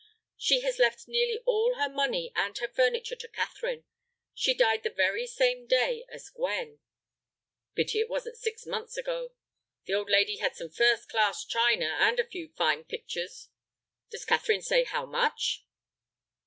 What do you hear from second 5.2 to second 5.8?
same